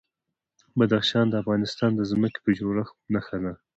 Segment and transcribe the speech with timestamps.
[0.77, 3.53] بدخشان د افغانستان د ځمکې د جوړښت نښه ده.